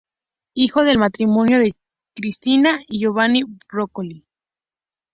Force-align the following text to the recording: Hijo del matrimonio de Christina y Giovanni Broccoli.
Hijo 0.55 0.83
del 0.83 0.97
matrimonio 0.97 1.59
de 1.59 1.75
Christina 2.15 2.79
y 2.87 3.01
Giovanni 3.01 3.43
Broccoli. 3.71 4.25